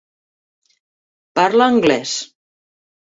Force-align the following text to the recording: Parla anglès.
Parla 1.41 1.69
anglès. 1.75 2.17